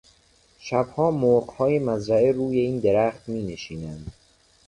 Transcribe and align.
شبها 0.59 1.11
مرغهای 1.11 1.79
مزرعه 1.79 2.31
روی 2.31 2.59
این 2.59 2.79
درخت 2.79 3.29
مینشینند. 3.29 4.13